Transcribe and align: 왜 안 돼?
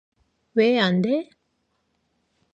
왜 0.53 0.79
안 0.79 1.03
돼? 1.03 1.29